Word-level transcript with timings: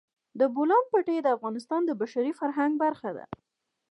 د 0.39 0.41
بولان 0.55 0.83
پټي 0.91 1.17
د 1.21 1.27
افغانستان 1.37 1.81
د 1.85 1.91
بشري 2.01 2.31
فرهنګ 2.39 2.73
برخه 2.83 3.09
ده. 3.17 3.25